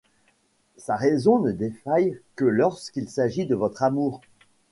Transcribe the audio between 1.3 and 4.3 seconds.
ne défaille que lorsqu’il s’agit de votre amour.